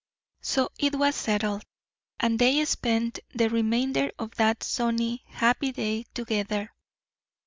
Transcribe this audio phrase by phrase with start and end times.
[0.41, 1.61] So it was settled,
[2.19, 6.71] and they spent the remainder of that sunny, happy day together.